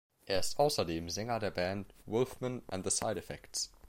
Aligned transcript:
Er 0.25 0.39
ist 0.39 0.57
außerdem 0.57 1.11
Sänger 1.11 1.37
der 1.37 1.51
Band 1.51 1.93
"Wolfman 2.07 2.63
and 2.69 2.83
the 2.83 2.89
Side-Effects". 2.89 3.71